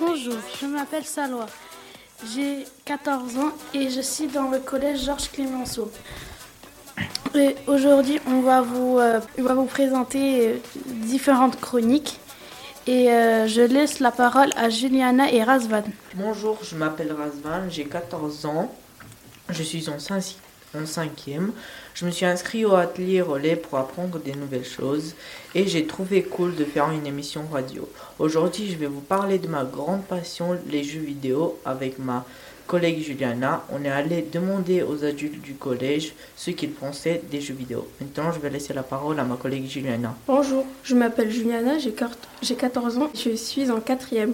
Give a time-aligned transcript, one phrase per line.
[0.00, 1.46] Bonjour, je m'appelle Salwa.
[2.34, 5.88] J'ai 14 ans et je suis dans le collège Georges Clémenceau.
[7.36, 9.20] Et aujourd'hui, on va vous, euh,
[9.68, 10.58] présenter euh,
[11.04, 12.18] différentes chroniques.
[12.88, 15.84] Et euh, je laisse la parole à Juliana et Razvan.
[16.16, 18.74] Bonjour, je m'appelle Razvan, j'ai 14 ans.
[19.48, 20.36] Je suis en 5
[20.76, 21.52] en cinquième.
[21.94, 25.14] Je me suis inscrit au atelier relais pour apprendre des nouvelles choses
[25.54, 27.88] et j'ai trouvé cool de faire une émission radio.
[28.18, 32.24] Aujourd'hui, je vais vous parler de ma grande passion, les jeux vidéo, avec ma
[32.66, 33.64] collègue Juliana.
[33.70, 37.86] On est allé demander aux adultes du collège ce qu'ils pensaient des jeux vidéo.
[38.00, 40.14] Maintenant, je vais laisser la parole à ma collègue Juliana.
[40.26, 44.32] Bonjour, je m'appelle Juliana, j'ai 14 ans, je suis en quatrième.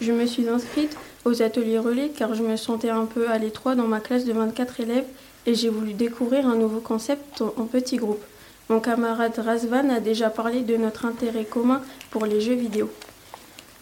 [0.00, 3.74] Je me suis inscrite aux ateliers relais car je me sentais un peu à l'étroit
[3.74, 5.04] dans ma classe de 24 élèves
[5.48, 8.22] et j'ai voulu découvrir un nouveau concept en petit groupe.
[8.68, 11.80] Mon camarade Razvan a déjà parlé de notre intérêt commun
[12.10, 12.90] pour les jeux vidéo.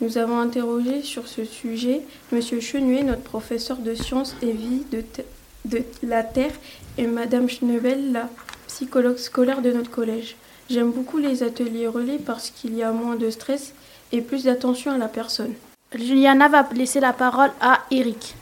[0.01, 2.02] Nous avons interrogé sur ce sujet
[2.33, 2.41] M.
[2.41, 6.52] Chenuet, notre professeur de sciences et vie de, la Terre,
[6.99, 8.29] et Mme Schnebel, la
[8.69, 10.37] psychologue scolaire de notre collège.
[10.71, 13.74] J'aime beaucoup les ateliers relais parce qu'il y a moins de stress
[14.13, 15.54] et plus d'attention à la personne.
[15.93, 18.37] Juliana va laisser la parole à Eric.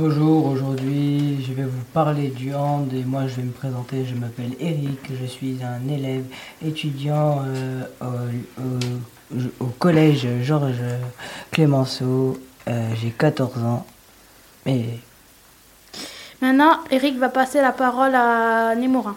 [0.00, 4.14] Bonjour, aujourd'hui je vais vous parler du hand et moi je vais me présenter, je
[4.14, 6.22] m'appelle Eric, je suis un élève
[6.64, 7.82] étudiant euh,
[9.58, 10.84] au, collège Georges
[11.50, 13.86] Clémenceau, euh, j'ai 14 ans.
[14.66, 14.84] Et...
[16.40, 19.16] Maintenant, Eric va passer la parole à Némorin.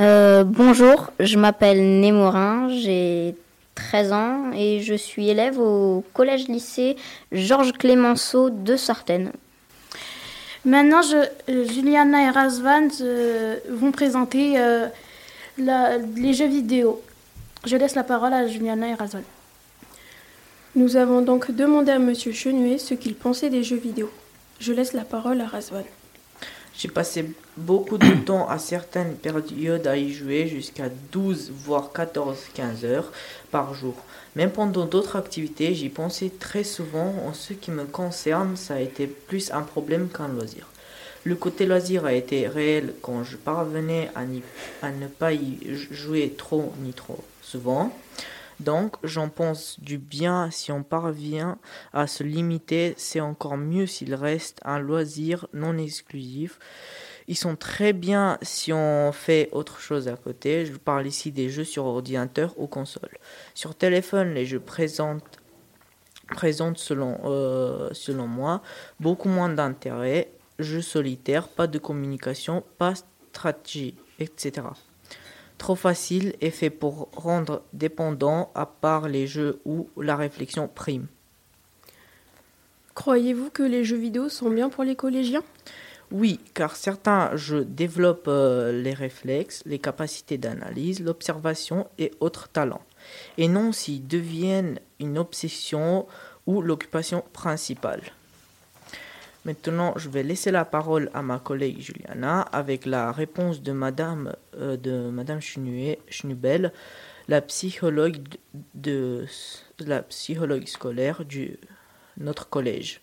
[0.00, 3.34] Euh, bonjour, je m'appelle Némorin, j'ai
[3.74, 6.96] 13 ans et je suis élève au collège-lycée
[7.32, 9.32] Georges Clémenceau de Sartène.
[10.64, 11.16] Maintenant, je,
[11.48, 14.88] euh, Juliana et Razvan euh, vont présenter euh,
[15.56, 17.02] les jeux vidéo.
[17.64, 19.22] Je laisse la parole à Juliana et Razvan.
[20.76, 22.14] Nous avons donc demandé à M.
[22.14, 24.10] Chenuet ce qu'il pensait des jeux vidéo.
[24.60, 25.84] Je laisse la parole à Razvan.
[26.80, 27.26] J'ai passé
[27.58, 33.12] beaucoup de temps à certaines périodes à y jouer jusqu'à 12 voire 14 15 heures
[33.50, 33.96] par jour.
[34.34, 37.14] Même pendant d'autres activités, j'y pensais très souvent.
[37.26, 40.68] En ce qui me concerne, ça a été plus un problème qu'un loisir.
[41.24, 44.20] Le côté loisir a été réel quand je parvenais à,
[44.86, 45.58] à ne pas y
[45.90, 47.94] jouer trop ni trop souvent.
[48.60, 51.58] Donc, j'en pense du bien si on parvient
[51.94, 56.58] à se limiter, c'est encore mieux s'il reste un loisir non exclusif.
[57.26, 60.66] Ils sont très bien si on fait autre chose à côté.
[60.66, 63.16] Je parle ici des jeux sur ordinateur ou console.
[63.54, 65.38] Sur téléphone, les jeux présentent,
[66.44, 68.62] euh, selon moi
[68.98, 70.30] beaucoup moins d'intérêt.
[70.58, 72.92] Jeux solitaires, pas de communication, pas
[73.32, 74.64] stratégie, etc
[75.60, 81.06] trop facile et fait pour rendre dépendant à part les jeux où la réflexion prime.
[82.94, 85.44] Croyez-vous que les jeux vidéo sont bien pour les collégiens?
[86.10, 92.84] Oui, car certains jeux développent euh, les réflexes, les capacités d'analyse, l'observation et autres talents,
[93.36, 96.06] et non s'ils deviennent une obsession
[96.46, 98.02] ou l'occupation principale.
[99.44, 104.34] Maintenant, je vais laisser la parole à ma collègue Juliana avec la réponse de Madame,
[104.56, 106.72] euh, de Madame Schnubel,
[107.26, 108.18] la psychologue,
[108.74, 109.24] de,
[109.78, 111.56] la psychologue scolaire de
[112.18, 113.00] notre collège.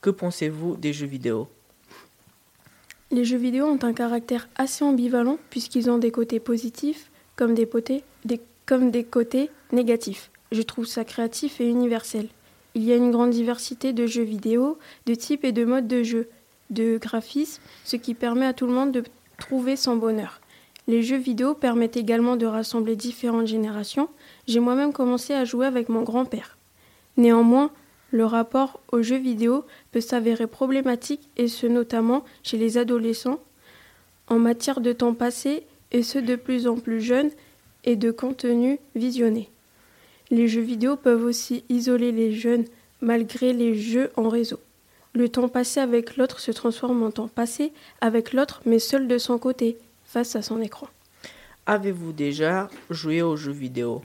[0.00, 1.48] Que pensez-vous des jeux vidéo?
[3.10, 7.68] Les jeux vidéo ont un caractère assez ambivalent puisqu'ils ont des côtés positifs comme des,
[8.24, 10.30] des, comme des côtés négatifs.
[10.52, 12.28] Je trouve ça créatif et universel.
[12.76, 14.76] Il y a une grande diversité de jeux vidéo,
[15.06, 16.28] de types et de modes de jeu,
[16.68, 19.02] de graphismes, ce qui permet à tout le monde de
[19.38, 20.42] trouver son bonheur.
[20.86, 24.10] Les jeux vidéo permettent également de rassembler différentes générations.
[24.46, 26.58] J'ai moi-même commencé à jouer avec mon grand-père.
[27.16, 27.70] Néanmoins,
[28.10, 33.40] le rapport aux jeux vidéo peut s'avérer problématique et ce notamment chez les adolescents
[34.28, 35.62] en matière de temps passé
[35.92, 37.30] et ceux de plus en plus jeunes
[37.84, 39.48] et de contenu visionné.
[40.30, 42.64] Les jeux vidéo peuvent aussi isoler les jeunes
[43.00, 44.58] malgré les jeux en réseau.
[45.12, 49.18] Le temps passé avec l'autre se transforme en temps passé avec l'autre mais seul de
[49.18, 50.88] son côté, face à son écran.
[51.66, 54.02] Avez-vous déjà joué aux jeux vidéo?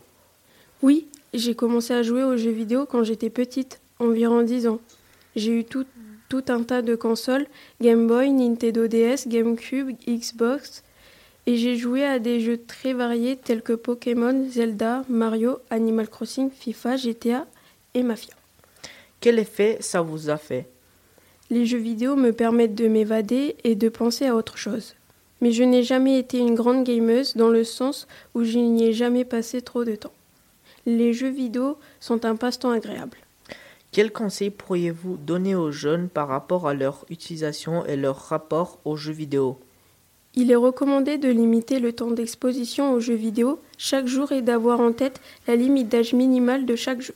[0.81, 4.79] Oui, j'ai commencé à jouer aux jeux vidéo quand j'étais petite, environ 10 ans.
[5.35, 5.85] J'ai eu tout,
[6.29, 7.47] tout un tas de consoles,
[7.81, 10.83] Game Boy, Nintendo DS, GameCube, Xbox,
[11.51, 16.49] et j'ai joué à des jeux très variés tels que Pokémon, Zelda, Mario, Animal Crossing,
[16.49, 17.45] FIFA, GTA
[17.93, 18.33] et Mafia.
[19.19, 20.69] Quel effet ça vous a fait?
[21.49, 24.95] Les jeux vidéo me permettent de m'évader et de penser à autre chose.
[25.41, 28.93] Mais je n'ai jamais été une grande gameuse dans le sens où je n'y ai
[28.93, 30.13] jamais passé trop de temps.
[30.85, 33.17] Les jeux vidéo sont un passe-temps agréable.
[33.91, 38.95] Quels conseils pourriez-vous donner aux jeunes par rapport à leur utilisation et leur rapport aux
[38.95, 39.59] jeux vidéo?
[40.35, 44.79] Il est recommandé de limiter le temps d'exposition aux jeux vidéo chaque jour et d'avoir
[44.79, 47.15] en tête la limite d'âge minimale de chaque jeu.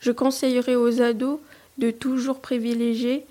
[0.00, 1.38] Je conseillerais aux ados
[1.78, 3.24] de toujours privilégier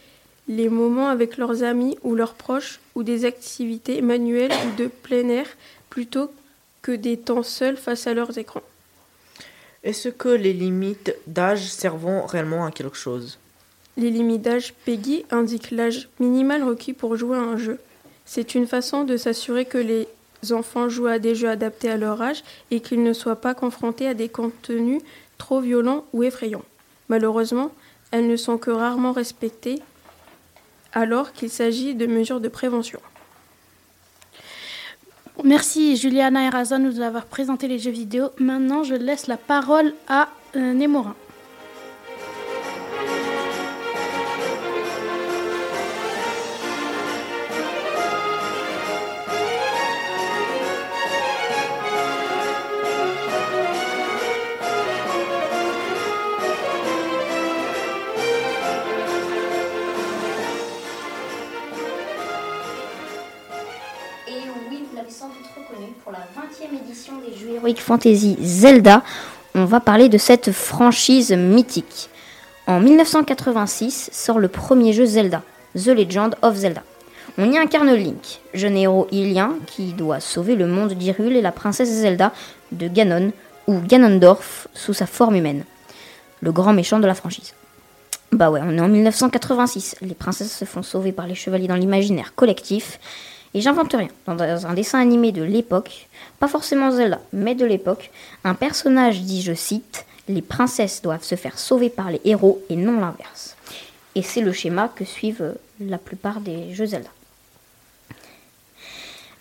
[0.47, 5.27] les moments avec leurs amis ou leurs proches ou des activités manuelles ou de plein
[5.27, 5.47] air
[5.89, 6.31] plutôt
[6.81, 8.63] que des temps seuls face à leurs écrans.
[9.83, 13.39] Est-ce que les limites d'âge servent réellement à quelque chose?
[13.97, 17.79] Les limites d'âge PEGI indiquent l'âge minimal requis pour jouer à un jeu.
[18.27, 20.06] C'est une façon de s'assurer que les
[20.51, 24.06] enfants jouent à des jeux adaptés à leur âge et qu'ils ne soient pas confrontés
[24.06, 25.01] à des contenus
[25.38, 26.65] trop violents ou effrayants.
[27.07, 27.71] Malheureusement,
[28.12, 29.81] elles ne sont que rarement respectées
[30.91, 33.00] alors qu'il s'agit de mesures de prévention.
[35.44, 38.31] Merci Juliana et Raza de nous avoir présenté les jeux vidéo.
[38.39, 40.27] Maintenant, je laisse la parole à
[40.57, 41.15] euh, Némorin.
[67.75, 69.04] Fantasy Zelda,
[69.56, 72.10] on va parler de cette franchise mythique.
[72.68, 75.42] En 1986 sort le premier jeu Zelda,
[75.75, 76.84] The Legend of Zelda.
[77.38, 81.52] On y incarne Link, jeune héros ilien qui doit sauver le monde d'Hyrule et la
[81.52, 82.31] princesse Zelda
[82.72, 83.31] de Ganon
[83.68, 85.63] ou Ganondorf sous sa forme humaine,
[86.42, 87.54] le grand méchant de la franchise.
[88.31, 91.75] Bah ouais, on est en 1986, les princesses se font sauver par les chevaliers dans
[91.75, 93.00] l'imaginaire collectif,
[93.54, 94.10] et j'invente rien.
[94.26, 96.08] Dans un dessin animé de l'époque,
[96.40, 98.12] pas forcément Zelda, mais de l'époque,
[98.44, 102.76] un personnage dit, je cite, les princesses doivent se faire sauver par les héros et
[102.76, 103.56] non l'inverse.
[104.16, 107.10] Et c'est le schéma que suivent euh, la plupart des jeux Zelda.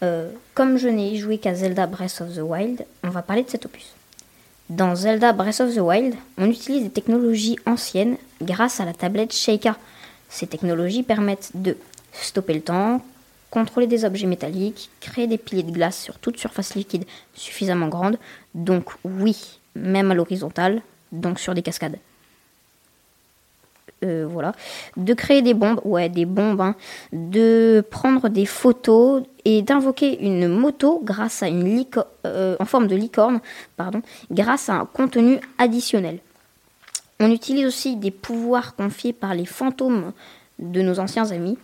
[0.02, 3.50] Euh, comme je n'ai joué qu'à Zelda Breath of the Wild, on va parler de
[3.50, 3.94] cet opus.
[4.68, 9.32] Dans Zelda Breath of the Wild, on utilise des technologies anciennes grâce à la tablette
[9.32, 9.76] Sheikah.
[10.28, 11.76] Ces technologies permettent de
[12.12, 13.00] stopper le temps,
[13.50, 17.04] contrôler des objets métalliques, créer des piliers de glace sur toute surface liquide
[17.34, 18.18] suffisamment grande,
[18.54, 20.82] donc oui, même à l'horizontale,
[21.12, 21.98] donc sur des cascades.
[24.04, 24.52] Euh, voilà,
[24.98, 26.74] de créer des bombes, ouais, des bombes, hein.
[27.12, 31.86] de prendre des photos et d'invoquer une moto grâce à une
[32.26, 33.40] euh, en forme de licorne,
[34.30, 36.18] grâce à un contenu additionnel.
[37.20, 40.12] On utilise aussi des pouvoirs confiés par les fantômes
[40.58, 41.56] de nos anciens amis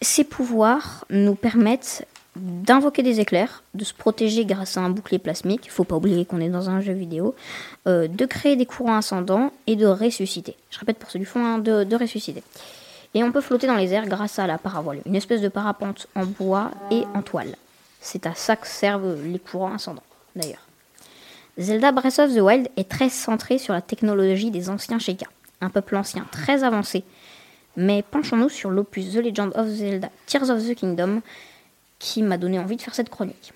[0.00, 2.06] ces pouvoirs nous permettent
[2.36, 6.24] d'invoquer des éclairs, de se protéger grâce à un bouclier plasmique, il faut pas oublier
[6.24, 7.34] qu'on est dans un jeu vidéo,
[7.86, 10.56] euh, de créer des courants ascendants et de ressusciter.
[10.70, 12.42] Je répète pour ceux du fond, hein, de, de, ressusciter.
[13.14, 16.06] Et on peut flotter dans les airs grâce à la paravoile, une espèce de parapente
[16.14, 17.56] en bois et en toile.
[18.00, 20.02] C'est à ça que servent les courants ascendants,
[20.36, 20.66] d'ailleurs.
[21.58, 25.26] Zelda Breath of the Wild est très centré sur la technologie des anciens Sheikah,
[25.60, 27.02] un peuple ancien très avancé
[27.78, 31.22] mais penchons-nous sur l'opus The Legend of Zelda Tears of the Kingdom
[32.00, 33.52] qui m'a donné envie de faire cette chronique.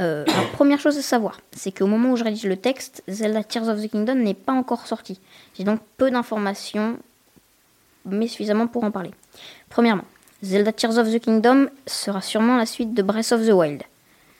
[0.00, 3.68] Euh, première chose à savoir, c'est qu'au moment où je rédige le texte, Zelda Tears
[3.68, 5.18] of the Kingdom n'est pas encore sorti.
[5.56, 6.98] J'ai donc peu d'informations,
[8.04, 9.12] mais suffisamment pour en parler.
[9.70, 10.04] Premièrement,
[10.42, 13.84] Zelda Tears of the Kingdom sera sûrement la suite de Breath of the Wild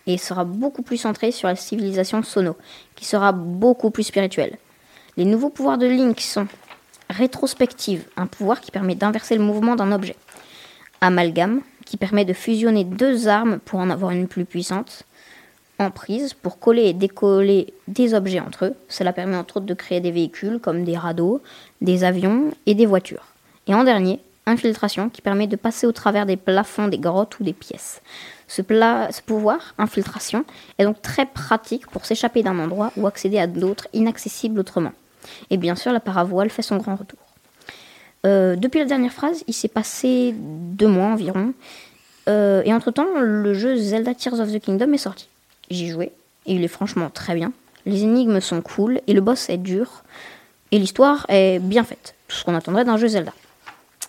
[0.06, 2.54] et sera beaucoup plus centré sur la civilisation Sono,
[2.96, 4.58] qui sera beaucoup plus spirituelle.
[5.16, 6.46] Les nouveaux pouvoirs de Link sont
[7.10, 10.16] Rétrospective, un pouvoir qui permet d'inverser le mouvement d'un objet.
[11.00, 15.04] Amalgame, qui permet de fusionner deux armes pour en avoir une plus puissante.
[15.78, 18.74] Emprise, pour coller et décoller des objets entre eux.
[18.88, 21.40] Cela permet entre autres de créer des véhicules comme des radeaux,
[21.80, 23.26] des avions et des voitures.
[23.68, 27.44] Et en dernier, infiltration, qui permet de passer au travers des plafonds des grottes ou
[27.44, 28.02] des pièces.
[28.48, 30.44] Ce, ce pouvoir, infiltration,
[30.78, 34.92] est donc très pratique pour s'échapper d'un endroit ou accéder à d'autres inaccessibles autrement.
[35.50, 37.18] Et bien sûr, la paravoile fait son grand retour.
[38.26, 41.54] Euh, depuis la dernière phrase, il s'est passé deux mois environ.
[42.28, 45.28] Euh, et entre-temps, le jeu Zelda Tears of the Kingdom est sorti.
[45.70, 46.12] J'y joué,
[46.46, 47.52] et il est franchement très bien.
[47.86, 50.02] Les énigmes sont cool, et le boss est dur.
[50.72, 52.14] Et l'histoire est bien faite.
[52.26, 53.32] Tout ce qu'on attendrait d'un jeu Zelda.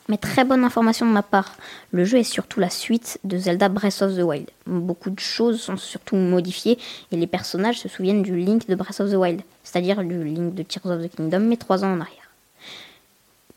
[0.09, 1.55] Mais très bonne information de ma part,
[1.91, 4.49] le jeu est surtout la suite de Zelda Breath of the Wild.
[4.65, 6.79] Beaucoup de choses sont surtout modifiées
[7.11, 10.55] et les personnages se souviennent du Link de Breath of the Wild, c'est-à-dire du Link
[10.55, 12.31] de Tears of the Kingdom, mais 3 ans en arrière.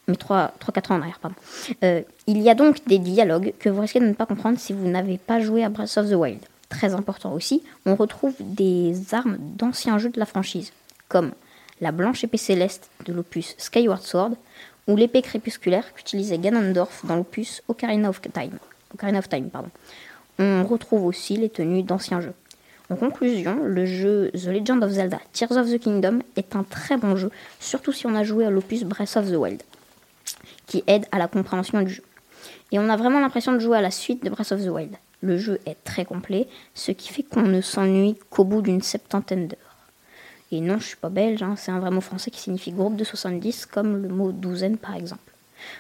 [0.09, 1.19] Mais 3-4 ans en arrière.
[1.85, 4.75] Euh, il y a donc des dialogues que vous risquez de ne pas comprendre si
[4.75, 6.41] vous n'avez pas joué à Breath of the Wild.
[6.69, 10.73] Très important aussi, on retrouve des armes d'anciens jeux de la franchise,
[11.09, 11.33] comme
[11.81, 14.33] la blanche épée céleste de l'opus Skyward Sword
[14.89, 18.59] ou l'épée crépusculaire qu'utilisait Ganondorf dans l'opus Ocarina of Time.
[18.95, 19.51] Ocarina of Time.
[20.39, 22.35] On retrouve aussi les tenues d'anciens jeux.
[22.91, 26.97] En conclusion, le jeu The Legend of Zelda Tears of the Kingdom est un très
[26.97, 29.62] bon jeu, surtout si on a joué à l'opus Breath of the Wild,
[30.67, 32.03] qui aide à la compréhension du jeu.
[32.71, 34.97] Et on a vraiment l'impression de jouer à la suite de Breath of the Wild.
[35.23, 39.49] Le jeu est très complet, ce qui fait qu'on ne s'ennuie qu'au bout d'une septantaine
[39.49, 39.72] d'heures.
[40.53, 42.95] Et non, je suis pas belge, hein, c'est un vrai mot français qui signifie groupe
[42.95, 45.33] de 70, comme le mot douzaine par exemple.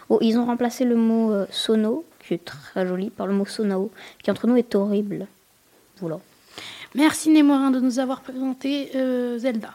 [0.08, 3.44] Oh, ils ont remplacé le mot euh, sono, qui est très joli, par le mot
[3.44, 3.90] sonao,
[4.22, 5.26] qui entre nous est horrible.
[6.00, 6.18] Voilà.
[6.94, 9.74] Merci Némorin de nous avoir présenté euh, Zelda.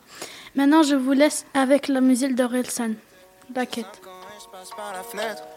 [0.55, 2.93] Maintenant, je vous laisse avec la musique d'Orelsan.
[3.55, 4.01] La quête.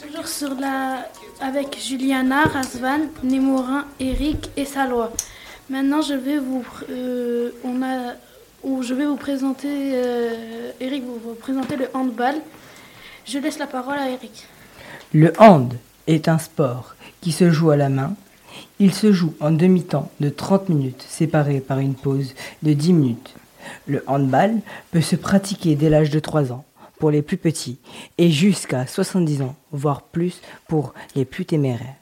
[0.00, 1.08] Toujours sur la...
[1.40, 5.12] avec Juliana, Razvan, Némorin, Eric et Salois.
[5.70, 8.14] Maintenant, je vais vous, euh, on a,
[8.62, 12.34] ou je vais vous présenter, euh, Eric, vous, vous présenter le handball.
[13.24, 14.46] Je laisse la parole à Eric.
[15.12, 15.74] Le hand
[16.06, 18.14] est un sport qui se joue à la main.
[18.80, 23.34] Il se joue en demi-temps de 30 minutes, séparé par une pause de 10 minutes.
[23.86, 24.56] Le handball
[24.90, 26.64] peut se pratiquer dès l'âge de 3 ans
[26.98, 27.78] pour les plus petits
[28.18, 31.94] et jusqu'à 70 ans, voire plus pour les plus téméraires.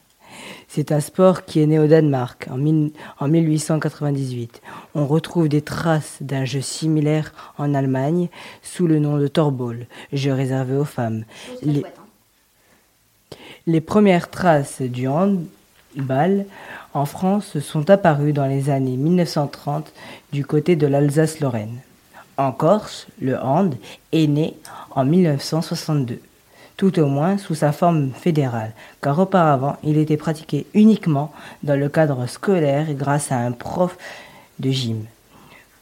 [0.69, 4.63] C'est un sport qui est né au Danemark en, mille- en 1898.
[4.95, 8.29] On retrouve des traces d'un jeu similaire en Allemagne
[8.63, 11.25] sous le nom de Torball, jeu réservé aux femmes.
[11.63, 11.85] Les-
[13.67, 15.45] les premières traces du handball
[16.95, 19.93] en France sont apparues dans les années 1930
[20.33, 21.79] du côté de l'Alsace-Lorraine.
[22.37, 23.75] En Corse, le hand
[24.13, 24.57] est né
[24.93, 26.21] en 1962,
[26.77, 31.33] tout au moins sous sa forme fédérale, car auparavant il était pratiqué uniquement
[31.63, 33.99] dans le cadre scolaire grâce à un prof
[34.59, 35.05] de gym.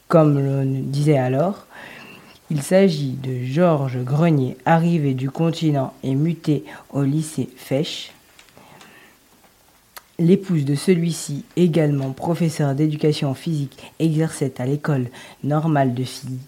[0.09, 1.67] Comme l'on disait alors,
[2.51, 8.11] il s'agit de Georges Grenier, arrivé du continent et muté au lycée Fesch.
[10.21, 15.07] L'épouse de celui-ci, également professeur d'éducation physique, exerçait à l'école
[15.45, 16.41] normale de filles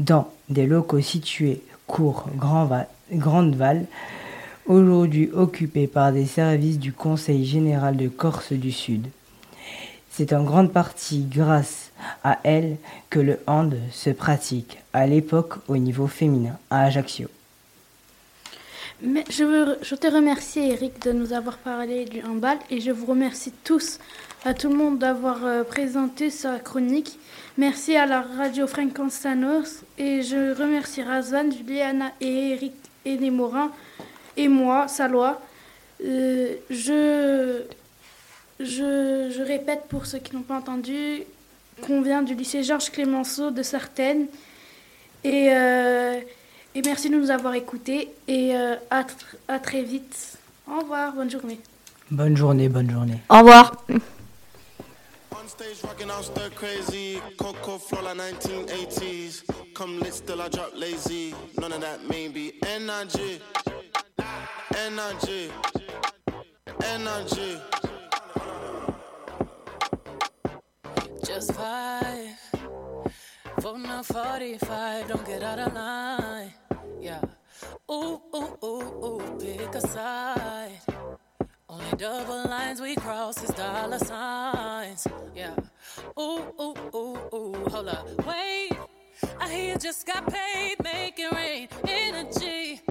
[0.00, 3.86] dans des locaux situés cours Grande-Val,
[4.66, 9.06] aujourd'hui occupés par des services du Conseil général de Corse du Sud.
[10.10, 11.92] C'est en grande partie grâce
[12.24, 12.76] à elle
[13.08, 17.28] que le hand se pratique à l'époque au niveau féminin à Ajaccio.
[19.02, 23.04] Je, veux, je te remercie, Eric, de nous avoir parlé du handball et je vous
[23.04, 23.98] remercie tous,
[24.46, 27.18] à tout le monde, d'avoir euh, présenté sa chronique.
[27.58, 32.72] Merci à la radio Fréquence Sanos et je remercie Razvan, Juliana et Eric
[33.04, 33.70] et Némorin
[34.38, 35.42] et moi, Salois.
[36.02, 37.64] Euh, je,
[38.60, 41.22] je, je répète pour ceux qui n'ont pas entendu
[41.82, 44.26] qu'on vient du lycée Georges Clémenceau de Sartène.
[45.22, 46.18] Et, euh,
[46.76, 50.36] et merci de nous avoir écoutés et euh, à, tr- à très vite.
[50.70, 51.58] Au revoir, bonne journée.
[52.10, 53.18] Bonne journée, bonne journée.
[53.30, 53.82] Au revoir.
[53.88, 57.18] On stage rocking out stir crazy.
[57.38, 59.44] Coco flow like 1980s.
[59.74, 61.34] Come lit, still I drop lazy.
[61.58, 62.54] None of that maybe.
[62.66, 63.40] Energy.
[64.86, 65.50] Energy.
[66.84, 67.58] Energy.
[71.24, 72.36] Just five.
[73.60, 75.08] Voting on 45.
[75.08, 76.52] Don't get out of line.
[77.00, 77.20] Yeah.
[77.90, 79.38] Ooh, ooh, ooh, ooh.
[79.40, 80.80] Pick a side.
[81.68, 85.06] Only double lines we cross is dollar signs.
[85.34, 85.54] Yeah.
[86.18, 87.64] Ooh, ooh, ooh, ooh.
[87.70, 88.26] Hold up.
[88.26, 88.72] Wait.
[89.40, 90.76] I hear you just got paid.
[90.82, 91.68] Make it rain.
[91.86, 92.82] Energy.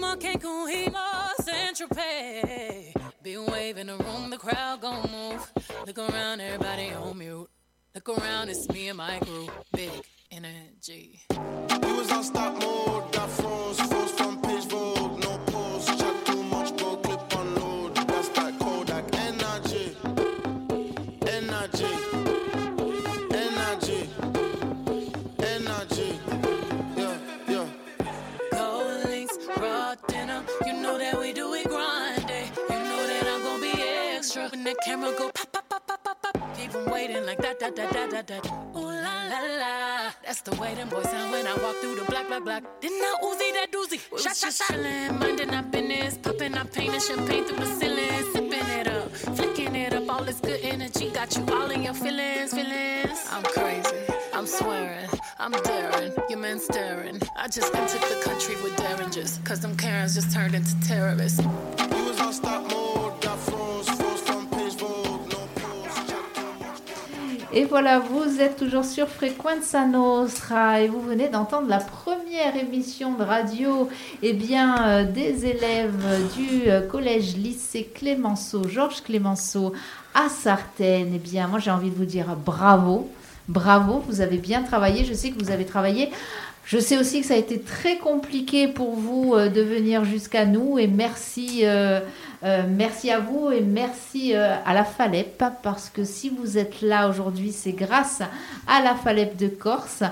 [0.00, 2.92] More Cancun, more Central Pay.
[3.22, 5.52] Be waving the room, the crowd gon' move.
[5.86, 7.50] Look around, everybody on mute.
[7.94, 9.50] Look around, it's me and my group.
[9.72, 9.90] Big
[10.30, 11.20] energy.
[11.30, 13.12] Was on stop mode.
[13.28, 13.80] Froze.
[13.80, 14.27] Froze from
[37.28, 38.46] like that, that, that, that, that, that.
[38.74, 40.10] Ooh la la la.
[40.24, 42.62] That's the way them boys sound when I walk through the black, black, black.
[42.80, 43.98] Didn't I Uzi that doozy?
[44.18, 44.68] Shot, shot, shot.
[44.68, 46.16] Chillin', minding our business.
[46.16, 48.32] Popping our paint and champagne through the ceiling.
[48.32, 50.08] Sipping it up, flicking it up.
[50.08, 53.18] All this good energy got you all in your feelings, feelings.
[53.30, 53.96] I'm crazy.
[54.32, 57.20] I'm swearing, I'm daring, your man staring.
[57.36, 61.40] I just entered the country with derringers, cause them Karens just turned into terrorists.
[61.90, 63.20] We was on stop mode.
[67.58, 73.14] Et voilà, vous êtes toujours sur Frequenza Nostra et vous venez d'entendre la première émission
[73.14, 73.88] de radio
[74.22, 79.72] eh bien, euh, des élèves du euh, collège lycée Clémenceau, Georges Clémenceau
[80.14, 81.10] à Sartène.
[81.16, 83.10] Eh bien, moi j'ai envie de vous dire bravo,
[83.48, 85.04] bravo, vous avez bien travaillé.
[85.04, 86.10] Je sais que vous avez travaillé.
[86.70, 90.44] Je sais aussi que ça a été très compliqué pour vous euh, de venir jusqu'à
[90.44, 92.00] nous et merci, euh,
[92.44, 96.82] euh, merci à vous et merci euh, à la FALEP parce que si vous êtes
[96.82, 98.20] là aujourd'hui, c'est grâce
[98.66, 100.02] à la FALEP de Corse.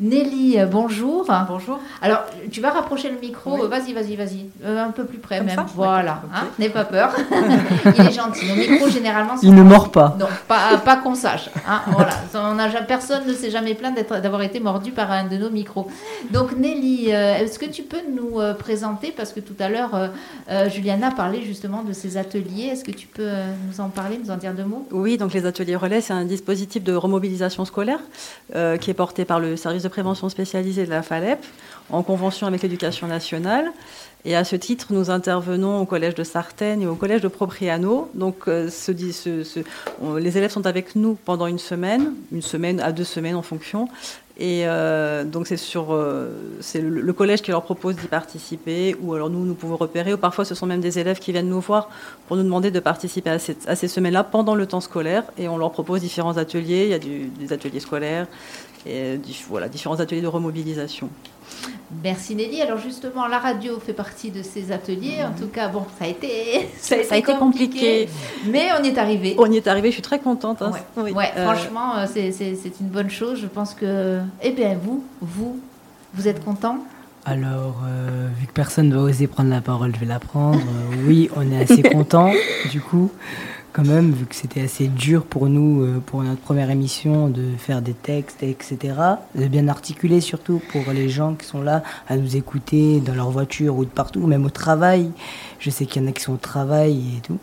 [0.00, 1.30] Nelly, bonjour.
[1.48, 1.78] Bonjour.
[2.02, 3.54] Alors, tu vas rapprocher le micro.
[3.62, 3.68] Oui.
[3.70, 4.46] Vas-y, vas-y, vas-y.
[4.64, 5.54] Euh, un peu plus près Comme même.
[5.56, 6.22] ça voilà.
[6.34, 6.48] Hein.
[6.58, 7.14] N'aie pas peur.
[7.84, 8.46] Il est gentil.
[8.48, 10.16] Nos micros, généralement, Il ne mord pas.
[10.18, 11.50] non, pas, pas qu'on sache.
[11.68, 12.10] hein, voilà.
[12.34, 15.86] On a, personne ne s'est jamais plaint d'avoir été mordu par un de nos micros.
[16.30, 20.10] Donc Nelly, euh, est-ce que tu peux nous euh, présenter Parce que tout à l'heure,
[20.48, 22.66] euh, Juliana parlait justement de ces ateliers.
[22.66, 23.30] Est-ce que tu peux
[23.68, 24.86] nous en parler, nous en dire deux mots?
[24.90, 28.00] Oui, donc les ateliers relais, c'est un dispositif de remobilisation scolaire
[28.80, 31.38] qui est porté par le service de prévention spécialisé de la FALEP
[31.90, 33.72] en convention avec l'éducation nationale.
[34.24, 38.10] Et à ce titre, nous intervenons au collège de Sartène et au collège de Propriano.
[38.14, 43.42] Donc, les élèves sont avec nous pendant une semaine, une semaine à deux semaines en
[43.42, 43.88] fonction.
[44.42, 46.30] Et euh, donc, c'est sur, euh,
[46.74, 50.46] le, collège qui leur propose d'y participer, ou alors nous, nous pouvons repérer, ou parfois
[50.46, 51.90] ce sont même des élèves qui viennent nous voir
[52.26, 55.24] pour nous demander de participer à, cette- à ces semaines-là pendant le temps scolaire.
[55.36, 56.84] Et on leur propose différents ateliers.
[56.84, 58.28] Il y a des ateliers scolaires,
[58.86, 61.08] et voilà, différents ateliers de remobilisation.
[62.04, 62.62] Merci Nelly.
[62.62, 65.18] Alors justement, la radio fait partie de ces ateliers.
[65.24, 68.08] En tout cas, bon, ça a été, ça a été, Ça a été compliqué.
[68.46, 69.34] mais on y est arrivé.
[69.38, 70.62] On y est arrivé, je suis très contente.
[70.62, 70.70] hein.
[70.72, 71.10] Ouais, Oui.
[71.12, 73.40] Ouais, Euh, franchement, euh, c'est- c'est c'est une bonne chose.
[73.40, 75.58] Je pense que, eh bien, vous, vous,
[76.14, 76.78] vous êtes content?
[77.26, 80.58] Alors, euh, vu que personne ne va oser prendre la parole, je vais la prendre.
[80.58, 82.32] Euh, oui, on est assez content,
[82.70, 83.10] du coup,
[83.72, 87.44] quand même, vu que c'était assez dur pour nous, euh, pour notre première émission, de
[87.58, 88.94] faire des textes, etc.
[89.34, 93.30] De bien articuler, surtout pour les gens qui sont là à nous écouter dans leur
[93.30, 95.10] voiture ou de partout, même au travail.
[95.58, 97.38] Je sais qu'il y en a qui sont au travail et tout.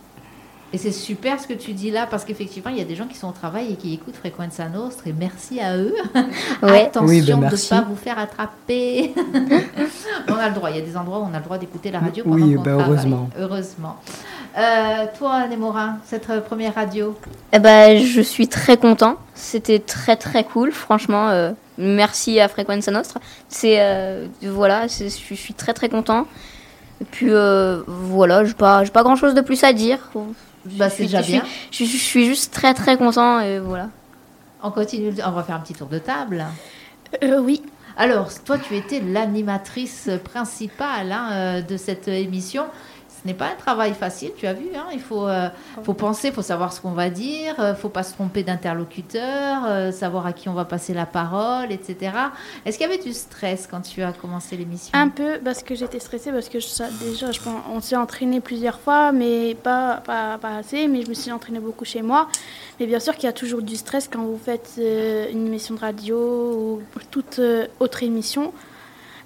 [0.73, 3.07] Et c'est super ce que tu dis là, parce qu'effectivement, il y a des gens
[3.07, 5.93] qui sont au travail et qui écoutent Frequenza Nostra, et merci à eux.
[6.61, 6.85] Ouais.
[6.87, 9.13] Attention Oui, ben de ne pas vous faire attraper.
[10.27, 11.91] on a le droit, il y a des endroits où on a le droit d'écouter
[11.91, 12.93] la radio pendant Oui, qu'on ben, travaille.
[12.95, 13.29] heureusement.
[13.39, 13.95] Heureusement.
[14.57, 17.15] Euh, toi, Némora, cette euh, première radio?
[17.53, 19.17] Eh ben, je suis très content.
[19.35, 21.29] C'était très très cool, franchement.
[21.29, 23.19] euh, merci à Frequenza Nostra.
[23.49, 26.25] C'est euh, voilà, je suis très très content.
[27.01, 30.09] Et puis euh, voilà, j'ai pas, j'ai pas grand chose de plus à dire.
[30.73, 31.43] Bah, c'est déjà bien.
[31.71, 33.89] Je, suis- je suis juste très très content et voilà.
[34.63, 36.45] On continue, on va faire un petit tour de table.
[37.23, 37.61] Euh, oui.
[37.95, 42.65] Alors, toi, tu étais l'animatrice principale hein, euh, de cette émission.
[43.27, 44.67] Ce n'est pas un travail facile, tu as vu.
[44.73, 45.49] hein, il faut, euh,
[45.83, 49.65] faut penser, il faut savoir ce qu'on va dire, il faut pas se tromper d'interlocuteur,
[49.65, 52.13] euh, savoir à qui on va passer la parole, etc.
[52.65, 54.97] Est-ce qu'il y avait du stress quand tu as commencé l'émission?
[54.97, 56.67] Un peu parce que j'étais stressée parce que je,
[57.03, 61.13] déjà je on s'est entraîné plusieurs fois mais pas, pas, pas assez mais je me
[61.13, 62.29] suis entraînée beaucoup chez moi.
[62.79, 65.75] Mais bien sûr qu'il y a toujours du stress quand vous faites euh, une émission
[65.75, 68.53] de radio ou toute euh, autre émission.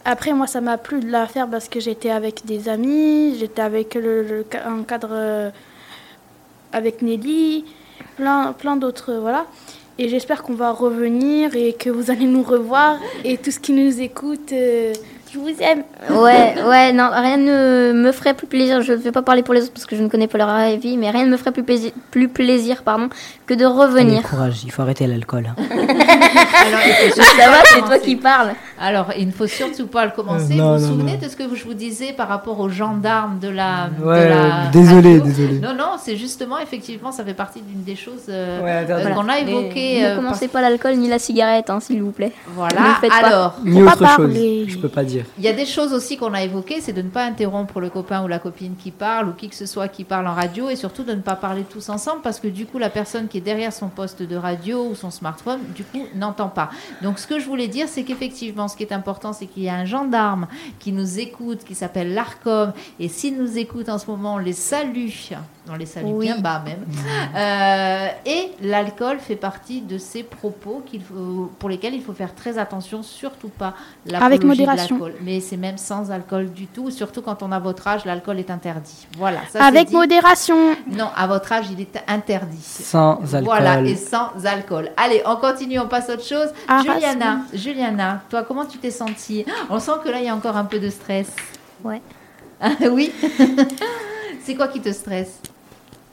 [0.06, 3.62] Après moi ça m'a plu de la faire parce que j'étais avec des amis, j'étais
[3.62, 5.50] avec le, un cadre euh,
[6.74, 7.66] avec Nelly,
[8.18, 9.46] plein, plein d'autres voilà.
[10.00, 14.02] Et j'espère qu'on va revenir et que vous allez nous revoir et tous qui nous
[14.02, 14.52] écoutent.
[14.54, 14.94] euh,
[15.32, 15.84] je vous aime.
[16.10, 18.82] Ouais, ouais, non, rien ne me ferait plus plaisir.
[18.82, 20.50] Je ne vais pas parler pour les autres parce que je ne connais pas leur
[20.50, 23.08] avis, mais rien ne me ferait plus plaisir, plus plaisir pardon,
[23.46, 24.24] que de Allez, revenir.
[24.24, 25.46] courage, il faut arrêter l'alcool.
[25.48, 25.56] hein.
[25.70, 28.54] Alors, il faut surtout Ça va, c'est toi qui parles.
[28.82, 30.54] Alors, il ne faut surtout pas le commencer.
[30.54, 31.20] Euh, non, vous vous non, souvenez non.
[31.20, 33.90] de ce que je vous disais par rapport aux gendarmes de la.
[33.90, 35.60] de Ouais, la désolé, radio désolé.
[35.60, 39.30] Non, non, c'est justement, effectivement, ça fait partie d'une des choses euh, Ouais, euh, qu'on
[39.30, 40.02] a évoquées.
[40.02, 42.32] Ne euh, commencez pas l'alcool ni la cigarette, hein, s'il vous plaît.
[42.56, 43.18] Voilà, faites pas.
[43.28, 43.56] alors.
[43.64, 44.66] Ni Faut pas autre chose, parler.
[44.68, 45.26] je peux pas dire.
[45.38, 47.90] Il y a des choses aussi qu'on a évoquées, c'est de ne pas interrompre le
[47.90, 50.70] copain ou la copine qui parle ou qui que ce soit qui parle en radio
[50.70, 53.38] et surtout de ne pas parler tous ensemble parce que du coup la personne qui
[53.38, 56.70] est derrière son poste de radio ou son smartphone du coup n'entend pas.
[57.04, 59.70] Donc ce que je voulais dire c'est qu'effectivement ce qui est important c'est qu'il y
[59.70, 60.48] a un gendarme
[60.80, 62.74] qui nous écoute qui s'appelle l'ARCOM.
[63.00, 65.10] Et s'il nous écoute en ce moment on les salue,
[65.70, 66.26] on les salue Oui.
[66.26, 66.84] bien bas même.
[67.36, 72.34] Euh, et l'alcool fait partie de ces propos qu'il faut, pour lesquels il faut faire
[72.36, 73.74] très attention, surtout pas
[74.20, 74.96] Avec de modération.
[74.98, 75.14] l'alcool.
[75.22, 78.50] Mais c'est même sans alcool du tout, surtout quand on a votre âge, l'alcool est
[78.50, 79.08] interdit.
[79.18, 79.40] Voilà.
[79.52, 80.76] ça, Avec modération.
[80.88, 82.58] Non, à votre âge, il est interdit.
[82.62, 83.44] Sans alcool.
[83.44, 84.90] Voilà, et sans alcool.
[84.98, 86.50] Allez, on continue, on passe à autre chose.
[86.68, 89.46] Ah, Juliana, Juliana, toi, comment tu t'es sentie?
[89.70, 91.28] On sent que là, il y a encore un peu de stress.
[91.84, 92.02] Ouais.
[92.64, 93.12] Ah, oui
[94.44, 95.40] C'est quoi qui te stresse?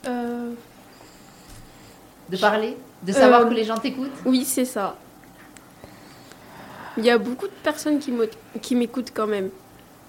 [0.07, 0.53] Euh,
[2.31, 4.97] De parler De savoir Euh, que les gens t'écoutent oui, c'est ça.
[6.97, 7.99] Il y a beaucoup de personnes
[8.61, 9.51] qui m'écoutent quand même.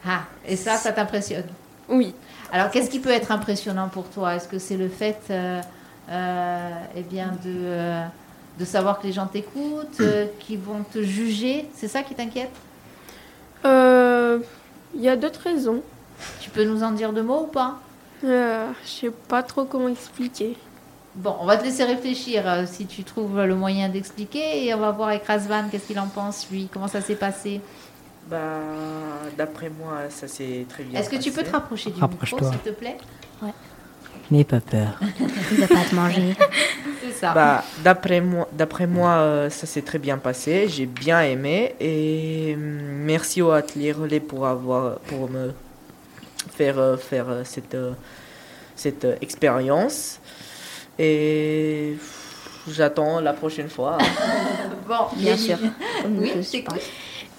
[0.06, 1.46] Ah, et ça, ça t'impressionne
[1.88, 2.16] Oui.
[2.52, 4.36] Alors, qu'est-ce qui peut être impressionnant pour toi?
[4.36, 5.62] Est-ce que c'est le fait euh,
[6.10, 8.02] euh, eh bien, de,
[8.60, 11.70] de savoir que les gens t'écoutent, euh, qu'ils vont te juger?
[11.76, 12.50] C'est ça qui t'inquiète?
[14.96, 15.84] Il y a d'autres raisons.
[16.42, 17.80] Tu peux nous en dire deux mots ou pas?
[18.24, 20.58] Euh, je sais pas trop comment expliquer.
[21.16, 24.80] Bon, on va te laisser réfléchir euh, si tu trouves le moyen d'expliquer et on
[24.80, 27.62] va voir avec Razvan qu'est-ce qu'il en pense, lui, comment ça s'est passé.
[28.30, 28.38] Bah,
[29.38, 32.60] d'après moi, ça s'est très bien Est-ce que tu peux te rapprocher du micro, s'il
[32.60, 32.98] te plaît?
[34.30, 35.00] N'aie pas peur.
[35.52, 36.36] Il va pas te manger.
[37.02, 37.34] C'est ça.
[37.34, 40.68] Bah, d'après moi, d'après moi, euh, ça s'est très bien passé.
[40.68, 45.54] J'ai bien aimé et hum, merci au atelier relais pour avoir, pour me
[46.60, 47.94] faire euh, faire euh, cette euh,
[48.76, 50.20] cette expérience.
[50.98, 51.96] Et
[52.68, 53.98] j'attends la prochaine fois.
[54.88, 55.58] bon, Bien sûr.
[56.06, 56.66] Oui, tous, c'est.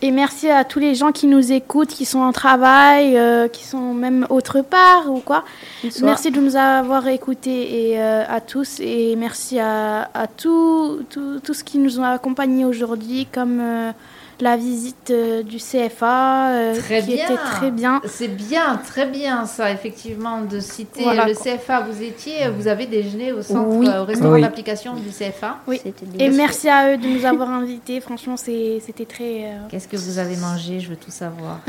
[0.03, 3.67] Et merci à tous les gens qui nous écoutent, qui sont en travail, euh, qui
[3.67, 5.45] sont même autre part ou quoi.
[5.85, 6.07] Bonsoir.
[6.07, 11.41] Merci de nous avoir écoutés et euh, à tous et merci à, à tout, tout,
[11.41, 13.93] tout ce qui nous ont accompagnés aujourd'hui, comme euh,
[14.43, 17.25] la visite euh, du CFA, euh, Très qui bien.
[17.25, 18.01] était très bien.
[18.07, 21.45] C'est bien, très bien ça, effectivement, de citer Voilà, le quoi.
[21.57, 21.81] CFA.
[21.91, 23.89] Vous étiez, vous avez déjeuné au centre, Oui.
[23.89, 24.43] euh, au restaurant Oui.
[24.43, 25.57] d'application du CFA.
[25.67, 25.81] Oui.
[26.19, 28.01] Et merci à eux de nous avoir invités.
[28.01, 29.45] Franchement, c'était très.
[29.45, 30.81] euh, Qu'est-ce que vous avez mangé?
[30.81, 31.61] Je veux tout savoir.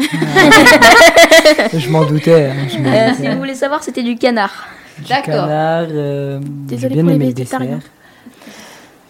[1.73, 2.45] Je m'en doutais.
[2.47, 3.21] hein, je Euh, doutais.
[3.23, 4.67] si vous voulez savoir, c'était du canard.
[4.99, 5.33] Du D'accord.
[5.33, 7.79] canard, euh, j'ai Désolée bien pour les végétariens.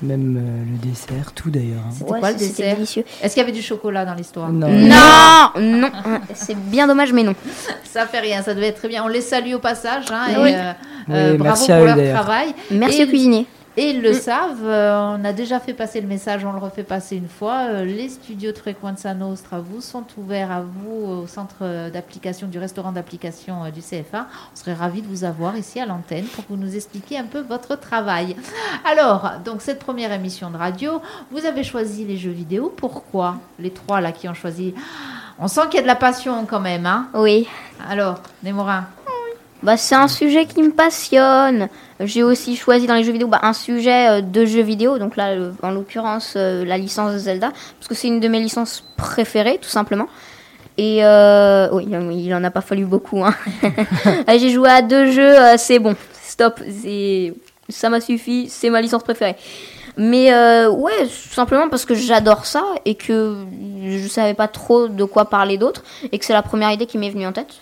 [0.04, 1.84] Même euh, le dessert, tout d'ailleurs.
[1.88, 1.92] hein.
[1.96, 3.04] C'était Ouais, quoi le dessert délicieux.
[3.22, 4.68] Est-ce qu'il y avait du chocolat dans l'histoire Non.
[4.70, 5.90] Non, non,
[6.34, 7.36] c'est bien dommage, mais non.
[7.84, 9.04] Ça fait rien, ça devait être très bien.
[9.04, 10.06] On les salue au passage.
[10.12, 10.54] hein, et, Oui.
[10.56, 10.72] euh,
[11.10, 12.54] Oui, euh, bravo merci à pour eux, leur travail.
[12.72, 13.46] Merci Et- au cuisinier.
[13.78, 16.84] Et ils le savent, euh, on a déjà fait passer le message, on le refait
[16.84, 17.68] passer une fois.
[17.70, 22.60] euh, les studios de Frequenza Nostra vous sont ouverts à vous au centre d'application du
[22.60, 24.28] restaurant d'application euh, du CFA.
[24.54, 27.24] On serait ravis de vous avoir ici à l'antenne pour que vous nous expliquiez un
[27.24, 28.36] peu votre travail.
[28.84, 32.74] Alors, donc cette première émission de radio, vous avez choisi les jeux vidéo.
[32.76, 34.74] Pourquoi Les trois là qui ont choisi?
[35.40, 36.86] On sent qu'il y a de la passion quand même.
[36.86, 37.08] Hein?
[37.14, 37.48] Oui.
[37.90, 38.86] Alors, Némorin,
[39.64, 41.70] Bah, c'est un sujet qui me passionne.
[42.00, 45.16] J'ai aussi choisi dans les jeux vidéo bah, un sujet euh, de jeux vidéo, donc
[45.16, 48.84] là, en l'occurrence, euh, la licence de Zelda, parce que c'est une de mes licences
[48.98, 50.08] préférées, tout simplement.
[50.78, 53.24] Et euh, oui, il en a pas fallu beaucoup.
[53.24, 53.36] Hein.
[54.28, 56.60] J'ai joué à deux jeux, euh, c'est bon, stop,
[57.70, 59.36] ça m'a suffi, c'est ma licence préférée.
[59.98, 63.46] Mais euh, ouais, tout simplement parce que j'adore ça et que
[63.86, 66.98] je savais pas trop de quoi parler d'autre et que c'est la première idée qui
[66.98, 67.56] m'est venue en tête.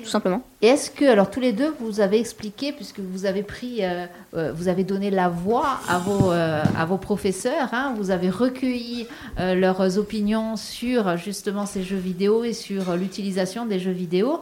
[0.00, 0.42] Tout simplement.
[0.62, 4.06] Et est-ce que, alors tous les deux, vous avez expliqué, puisque vous avez pris, euh,
[4.34, 8.30] euh, vous avez donné la voix à vos, euh, à vos professeurs, hein, vous avez
[8.30, 9.06] recueilli
[9.38, 14.40] euh, leurs opinions sur justement ces jeux vidéo et sur euh, l'utilisation des jeux vidéo.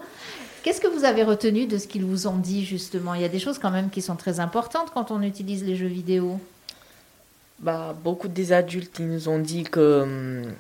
[0.62, 3.14] Qu'est-ce que vous avez retenu de ce qu'ils vous ont dit justement?
[3.14, 5.76] Il y a des choses quand même qui sont très importantes quand on utilise les
[5.76, 6.40] jeux vidéo.
[7.60, 10.52] Bah, beaucoup des adultes ils nous ont dit que hum,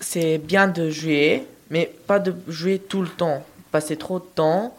[0.00, 4.74] c'est bien de jouer, mais pas de jouer tout le temps, passer trop de temps.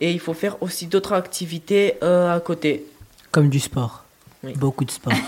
[0.00, 2.84] Et il faut faire aussi d'autres activités euh, à côté.
[3.30, 4.02] Comme du sport.
[4.42, 4.52] Oui.
[4.56, 5.12] Beaucoup de sport.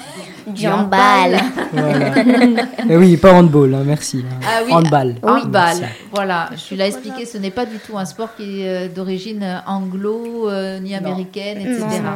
[0.46, 1.40] Du handball.
[1.72, 2.14] voilà.
[2.88, 4.24] Eh oui, pas handball, hein, merci.
[4.44, 5.16] Ah oui, Handball.
[5.20, 5.50] Handball.
[5.80, 5.82] Merci.
[6.12, 9.42] Voilà, je l'ai expliqué, ce n'est pas du tout un sport qui est euh, d'origine
[9.42, 11.80] euh, anglo, euh, ni américaine, etc.
[11.80, 12.10] Non, non.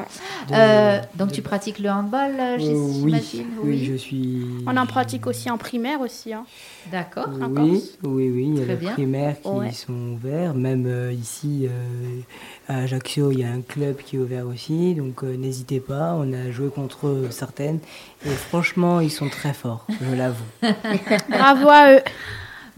[0.49, 3.47] De- Euh, donc de- tu pratiques le handball, Euh, j'imagine?
[3.65, 4.45] oui, oui, je suis.
[4.65, 6.33] On en pratique aussi en primaire aussi.
[6.33, 6.45] hein.
[6.91, 7.29] D'accord.
[7.29, 7.99] en Oui, Corse.
[8.05, 8.93] oui, oui, il y a Très les bien.
[8.93, 9.73] primaires qui Ouais.
[9.73, 10.55] sont ouverts.
[10.55, 12.21] Même euh, ici, euh,
[12.69, 14.95] à Ajaccio, il y a un club qui est ouvert aussi.
[14.95, 17.79] Donc euh, n'hésitez pas, on a joué contre eux, certaines.
[18.25, 20.45] Et franchement, ils sont très forts, je l'avoue.
[21.29, 22.01] Bravo à eux.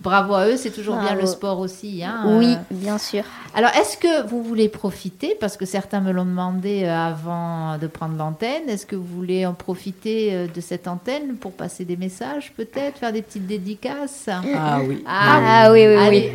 [0.03, 2.03] Bravo à eux, c'est toujours bien le sport aussi.
[2.03, 2.57] hein, Oui, euh.
[2.73, 3.23] bien sûr.
[3.55, 7.87] Alors, est-ce que vous voulez profiter, parce que certains me l'ont demandé euh, avant de
[7.87, 11.97] prendre l'antenne, est-ce que vous voulez en profiter euh, de cette antenne pour passer des
[11.97, 14.29] messages peut-être, faire des petites dédicaces?
[14.29, 15.05] Ah oui.
[15.07, 16.07] Ah oui, oui, oui.
[16.07, 16.33] Allez,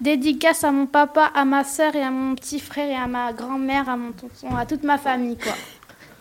[0.00, 3.32] Dédicace à mon papa, à ma soeur et à mon petit frère et à ma
[3.32, 5.52] grand-mère, à mon tonton, à toute ma famille, quoi.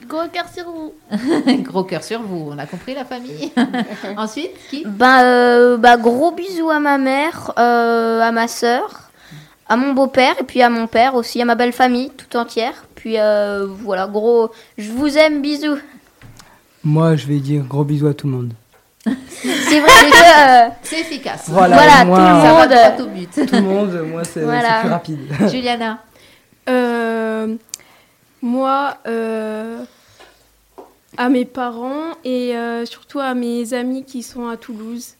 [0.07, 0.93] Gros cœur sur vous.
[1.63, 3.51] gros cœur sur vous, on a compris la famille.
[4.17, 9.09] Ensuite, qui Ben, euh, bah, gros bisous à ma mère, euh, à ma sœur,
[9.69, 12.85] à mon beau-père et puis à mon père aussi, à ma belle famille tout entière.
[12.95, 15.77] Puis euh, voilà, gros, je vous aime, bisous.
[16.83, 18.53] Moi, je vais dire gros bisous à tout le monde.
[19.05, 21.45] C'est vrai que euh, C'est efficace.
[21.47, 22.69] Voilà, tout le Ça va monde.
[22.69, 23.29] droit au but.
[23.33, 24.69] Tout le monde, moi, c'est Voilà.
[24.75, 25.19] c'est plus rapide.
[25.49, 25.97] Juliana,
[26.69, 27.55] Euh,
[28.43, 29.83] moi, euh,
[31.17, 35.15] à mes parents et euh, surtout à mes amis qui sont à Toulouse.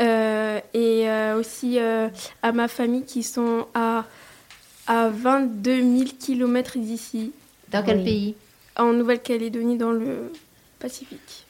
[0.00, 2.08] Euh, et euh, aussi euh,
[2.42, 4.04] à ma famille qui sont à,
[4.86, 7.32] à 22 000 km d'ici,
[7.72, 8.04] dans quel Oui.
[8.04, 8.34] pays?
[8.76, 10.32] En Nouvelle-Calédonie, dans le
[10.78, 11.46] Pacifique.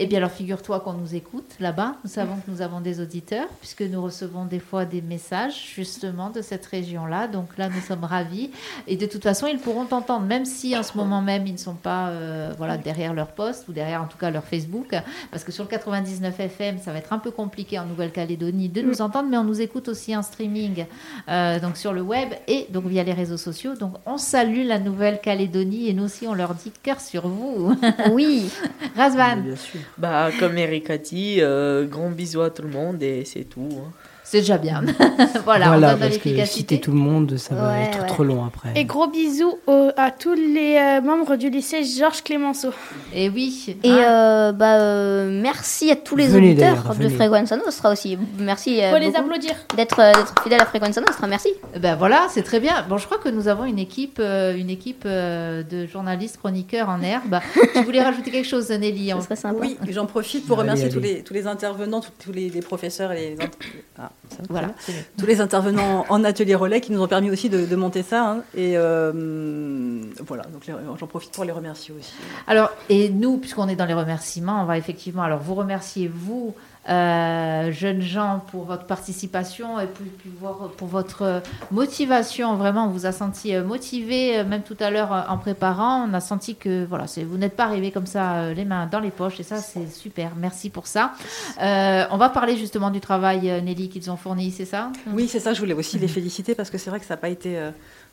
[0.00, 1.96] Eh bien, alors figure-toi qu'on nous écoute là-bas.
[2.04, 6.30] Nous savons que nous avons des auditeurs, puisque nous recevons des fois des messages justement
[6.30, 7.26] de cette région-là.
[7.26, 8.52] Donc là, nous sommes ravis.
[8.86, 11.58] Et de toute façon, ils pourront t'entendre, même si en ce moment même, ils ne
[11.58, 14.94] sont pas euh, voilà, derrière leur poste ou derrière en tout cas leur Facebook.
[15.32, 18.82] Parce que sur le 99 FM, ça va être un peu compliqué en Nouvelle-Calédonie de
[18.82, 20.86] nous entendre, mais on nous écoute aussi en streaming,
[21.28, 23.74] euh, donc sur le web et donc via les réseaux sociaux.
[23.74, 27.76] Donc on salue la Nouvelle-Calédonie et nous aussi, on leur dit cœur sur vous.
[28.12, 28.48] oui,
[28.96, 29.38] Razvan.
[29.38, 29.87] Bien sûr.
[29.96, 33.68] Bah, comme Eric a dit, euh, gros bisous à tout le monde et c'est tout.
[33.84, 33.92] hein.
[34.30, 34.82] C'est déjà bien.
[35.44, 38.00] voilà, on Voilà, donne de parce que citer tout le monde, ça va Ouais, être
[38.02, 38.06] ouais.
[38.08, 38.72] trop long après.
[38.76, 42.68] Et gros bisous au- à tous les euh, membres du lycée Georges Clémenceau.
[43.14, 43.74] Et oui.
[43.82, 43.96] et hein.
[43.98, 47.08] euh, bah, euh, merci à tous les Venez auditeurs de.
[47.08, 48.18] Frequenza Nostra aussi.
[48.38, 49.52] Merci euh, Faut les applaudir.
[49.74, 51.48] d'être euh, d'être fidèle à Frequenza Nostra, merci.
[51.80, 52.84] Ben voilà, c'est très bien.
[52.86, 56.90] Bon, je crois que nous avons une équipe, euh, une équipe euh, de journalistes chroniqueurs
[56.90, 57.40] en herbe.
[57.72, 59.56] tu voulais rajouter quelque chose, Nelly Ce en- serait sympa.
[59.58, 62.60] Oui, j'en profite pour Allez, remercier tous les, tous les intervenants, tous, tous les, les
[62.60, 63.46] professeurs et les,
[63.98, 64.68] ah, ça, Voilà.
[65.16, 68.30] tous les intervenants en atelier relais qui nous ont permis aussi de, de monter ça.
[68.30, 68.42] hein.
[68.54, 70.62] Et euh, voilà, donc
[70.98, 72.12] j'en profite pour les remercier aussi.
[72.46, 76.54] Alors, et nous, puisqu'on est dans les remerciements, on va effectivement alors vous remercier, vous,
[76.88, 79.88] euh, jeunes gens, pour votre participation et
[80.40, 82.56] voir- pour votre motivation.
[82.56, 86.06] Vraiment, on vous a senti euh, motivé, euh, même tout à l'heure en préparant.
[86.08, 89.10] On a senti que voilà, vous n'êtes pas arrivé comme ça, les mains dans les
[89.10, 90.32] poches, et ça, c'est super.
[90.36, 91.12] Merci pour ça.
[91.62, 94.90] Euh, on va parler justement du travail, Nelly, qu'ils ont fourni, c'est ça?
[95.12, 97.18] Oui, c'est ça, je voulais aussi les féliciter parce que c'est vrai que ça n'a
[97.18, 97.58] pas été.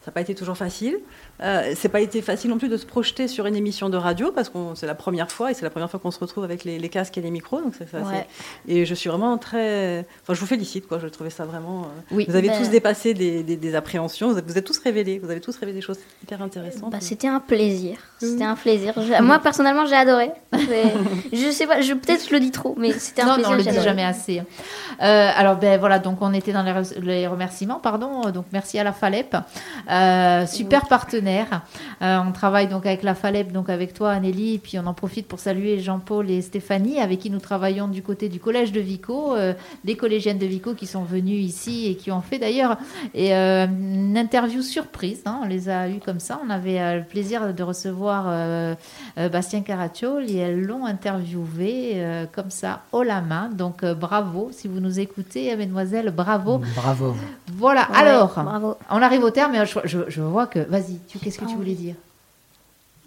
[0.06, 1.00] Ça n'a pas été toujours facile.
[1.42, 4.32] Euh, c'est pas été facile non plus de se projeter sur une émission de radio
[4.32, 6.64] parce que c'est la première fois et c'est la première fois qu'on se retrouve avec
[6.64, 7.60] les, les casques et les micros.
[7.60, 8.28] Donc c'est ça, Ouais.
[8.68, 10.06] c'est- Et je suis vraiment très.
[10.22, 11.00] Enfin, je vous félicite, quoi.
[11.00, 11.82] Je trouvais ça vraiment.
[11.82, 12.26] euh, Oui.
[12.30, 14.32] Vous avez Ben- tous dépassé des, des- des appréhensions.
[14.32, 15.18] Vous êtes, vous êtes tous révélés.
[15.18, 16.92] Vous avez tous révélé des choses hyper intéressantes.
[16.92, 17.98] Bah, c'était un plaisir.
[18.20, 18.94] C'était un plaisir.
[19.22, 20.30] Moi, personnellement, j'ai adoré.
[21.34, 23.50] Je sais pas, je, peut-être je le dis trop, mais c'était un non, plaisir.
[23.52, 24.40] non, on le dit jamais assez.
[24.40, 24.44] Euh,
[25.36, 28.30] alors, ben voilà, donc on était dans les, re- les remerciements, pardon.
[28.32, 29.40] Donc merci à la Falep, Euh,
[30.48, 31.62] super partenaire.
[32.02, 34.94] Euh, on travaille donc avec la Falep, donc avec toi, Anneli, et puis on en
[34.94, 38.80] profite pour saluer Jean-Paul et Stéphanie, avec qui nous travaillons du côté du collège de
[38.82, 39.54] Vico, euh,
[39.84, 42.78] des collégiennes de Vico qui sont venues ici et qui ont fait d'ailleurs
[43.14, 45.22] et, euh, une interview surprise.
[45.26, 46.40] hein, on les a eu comme ça.
[46.46, 48.76] On avait euh, le plaisir de recevoir euh,
[49.18, 53.50] euh, Bastien Caracciol et elles l'ont interviewé euh, comme ça, haut la main.
[53.50, 56.62] Donc euh, bravo, si vous nous écoutez, euh, mesdemoiselles, bravo.
[56.76, 57.16] Bravo.
[57.54, 58.76] Voilà, Ouais, alors, bravo.
[58.90, 60.60] on arrive au terme, mais je, je- je vois que.
[60.60, 61.96] Vas-y, tu- qu'est-ce que tu voulais dire?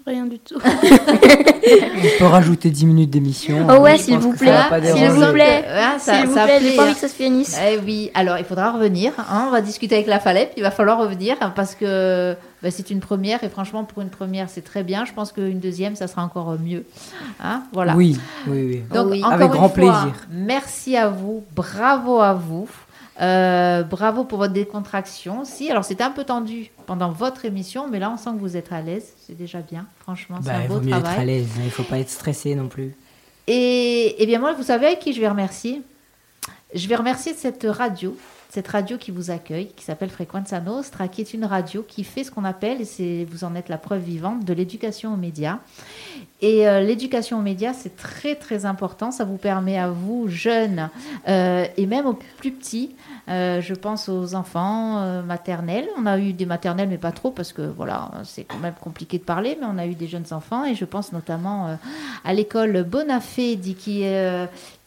[0.07, 0.59] Rien du tout.
[0.65, 3.67] On peut rajouter 10 minutes d'émission.
[3.69, 4.57] Oh ouais, Je s'il vous plaît.
[4.95, 5.65] S'il vous plaît.
[5.69, 6.87] Hein, ça- S'il vous ça plaît, j'ai plaît, pas hein.
[6.87, 7.59] envie que ça se finisse.
[7.63, 9.13] Eh oui, alors il faudra revenir.
[9.19, 10.53] hein, on va discuter avec la Falep.
[10.57, 14.09] Il va falloir revenir hein, parce que bah, c'est une première et franchement, pour une
[14.09, 15.05] première, c'est très bien.
[15.05, 16.85] Je pense qu'une deuxième, ça sera encore mieux.
[17.43, 17.95] Hein, voilà.
[17.95, 18.83] Oui, oui, oui.
[18.95, 19.19] Donc, Oui.
[19.21, 20.15] encore Avec une grand fois, plaisir.
[20.31, 22.67] Merci à vous, bravo à vous.
[23.21, 25.71] Euh, bravo pour votre décontraction aussi.
[25.71, 28.71] Alors, c'était un peu tendu pendant votre émission, mais là, on sent que vous êtes
[28.73, 29.13] à l'aise.
[29.27, 30.39] C'est déjà bien, franchement.
[30.41, 31.21] C'est Bah, un il beau vaut mieux être travail.
[31.21, 31.49] à l'aise.
[31.59, 32.95] hein, Il faut pas être stressé non plus.
[33.49, 35.83] Et, et bien moi, vous savez avec qui je vais remercier?
[36.75, 38.17] Je vais remercier cette radio,
[38.49, 42.25] cette radio qui vous accueille, qui s'appelle Frequenza Nostra, qui est une radio qui fait
[42.25, 45.59] ce qu'on appelle, et c'est, vous en êtes la preuve vivante, de l'éducation aux médias.
[46.41, 49.11] Et euh, l'éducation aux médias, c'est très très important.
[49.11, 50.89] Ça vous permet à vous, jeunes,
[51.27, 52.95] euh, et même aux plus petits,
[53.29, 55.87] euh, je pense aux enfants maternels.
[55.99, 59.19] On a eu des maternelles, mais pas trop, parce que voilà, c'est quand même compliqué
[59.19, 61.77] de parler, mais on a eu des jeunes enfants, et je pense notamment
[62.25, 64.05] à l'école Bonafé, qui,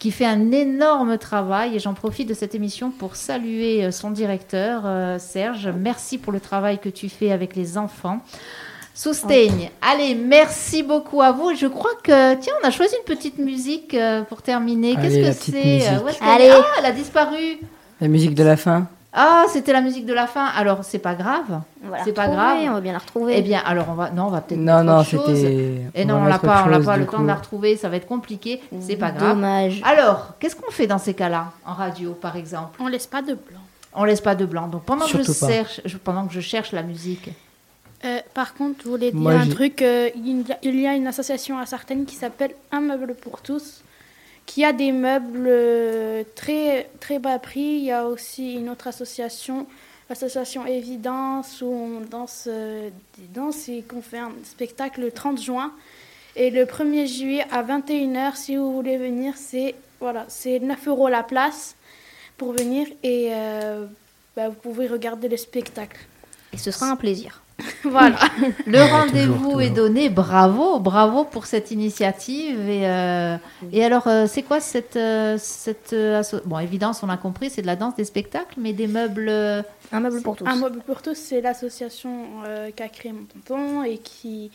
[0.02, 1.76] qui fait un énorme travail.
[1.76, 5.68] Et j'en profite de cette émission pour saluer euh, son directeur, euh, Serge.
[5.68, 8.18] Merci pour le travail que tu fais avec les enfants.
[8.94, 9.70] Soustaigne.
[9.80, 11.54] Allez, merci beaucoup à vous.
[11.54, 14.96] Je crois que, tiens, on a choisi une petite musique euh, pour terminer.
[14.96, 16.04] Qu'est-ce que c'est musique.
[16.04, 16.50] Où est-ce qu'elle Allez.
[16.50, 17.60] Ah, elle a disparu.
[18.00, 20.46] La musique de la fin Ah, c'était la musique de la fin.
[20.46, 21.60] Alors, c'est pas grave.
[22.04, 22.58] C'est pas grave.
[22.68, 23.34] On va bien la retrouver.
[23.36, 25.26] Eh bien, alors, on va, non, on va peut-être Non, non, autre chose.
[25.26, 25.82] c'était.
[25.94, 27.88] Et on non, on l'a pas, on l'a pas le temps de la retrouver, ça
[27.90, 29.34] va être compliqué, c'est pas grave.
[29.34, 29.82] Dommage.
[29.84, 32.78] Alors, qu'est-ce qu'on fait dans ces cas-là, en radio par exemple?
[32.80, 33.60] On laisse pas de blanc.
[33.94, 34.68] On laisse pas de blanc.
[34.68, 37.28] Donc pendant que, je cherche, pendant que je cherche la musique,
[38.04, 39.80] Euh, par contre, je voulais dire un truc.
[39.82, 43.14] euh, il, y a, il y a une association à Sartène qui s'appelle Un meuble
[43.14, 43.82] pour tous,
[44.46, 47.60] qui a des meubles euh, très, très bas prix.
[47.60, 49.66] Il y a aussi une autre association,
[50.08, 55.40] l'association Évidence, où on danse euh, des danses et qu'on fait un spectacle le 30
[55.40, 55.72] juin.
[56.34, 61.08] Et le 1er juillet à 21h, si vous voulez venir, c'est voilà, c'est 9 euros
[61.08, 61.76] la place
[62.36, 63.86] pour venir et euh,
[64.34, 65.98] bah, vous pouvez regarder le spectacle.
[66.52, 67.41] Et ce sera un plaisir.
[67.84, 68.18] Voilà.
[68.66, 70.08] le Ouais, rendez-vous est donné.
[70.08, 72.68] Bravo, bravo pour cette initiative.
[72.68, 73.36] Et, euh,
[73.72, 77.62] et alors, euh, c'est quoi cette, euh, cette euh, Bon, évidence, on a compris, c'est
[77.62, 79.30] de la danse des spectacles, mais des meubles.
[79.92, 80.46] Un meuble pour tous.
[80.46, 84.50] Un meuble pour tous, c'est l'association euh, qu'a créé mon tonton et qui,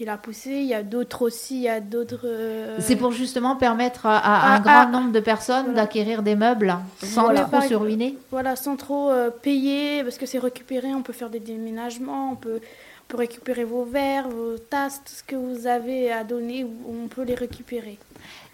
[0.00, 0.52] qui l'a poussé.
[0.52, 2.20] Il y a d'autres aussi, il y a d'autres.
[2.24, 4.86] euh, C'est pour justement permettre à, à un Ah, grand ah.
[4.86, 5.82] nombre de personnes Voilà.
[5.82, 7.42] d'acquérir des meubles sans Voilà.
[7.42, 8.16] trop se ruiner.
[8.30, 12.36] Voilà, sans trop euh, payer, parce que c'est récupéré, on peut faire des déménagements, on
[12.36, 16.64] peut, on peut récupérer vos verres, vos tasses, tout ce que vous avez à donner,
[16.88, 17.98] on peut les récupérer.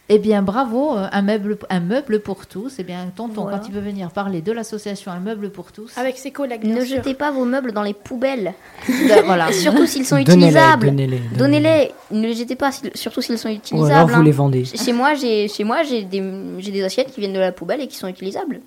[0.09, 2.77] Eh bien, bravo, euh, un meuble, un meuble pour tous.
[2.79, 3.59] Eh bien, tonton, Voilà.
[3.59, 6.85] quand il veut venir parler de l'association Un meuble pour tous, Avec ses collègues, Ne
[6.85, 6.99] sûr.
[6.99, 8.55] jetez pas vos meubles dans les poubelles.
[8.89, 9.51] ben, voilà.
[9.53, 10.87] Surtout s'ils sont Donnez-les, utilisables.
[10.87, 11.21] donnez-les.
[11.37, 11.93] Donnez-les.
[12.13, 14.13] Ne les jetez pas, si- surtout s'ils sont Ou alors utilisables.
[14.13, 14.25] vous hein.
[14.25, 14.65] les vendez.
[14.65, 16.23] Chez moi, j'ai chez moi j'ai des
[16.59, 18.61] j'ai des assiettes qui viennent de la poubelle et qui sont utilisables.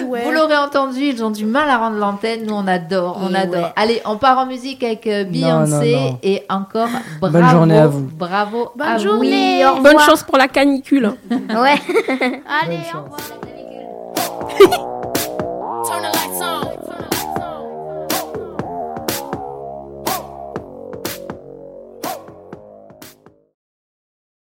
[0.00, 2.46] Vous l'aurez entendu, ils ont du mal à rendre l'antenne.
[2.46, 3.72] Nous, on adore, on adore.
[3.76, 6.88] Allez, on part en musique avec euh, Beyoncé et encore
[7.20, 7.38] bravo.
[7.38, 8.08] Bonne journée à vous.
[8.12, 8.70] Bravo.
[8.76, 9.64] Bonne journée.
[9.82, 11.12] Bonne chance pour la canicule.
[11.30, 11.80] ouais.
[12.62, 13.20] Allez, au revoir.